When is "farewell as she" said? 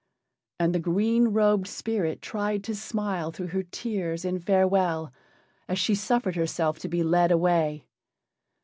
4.39-5.93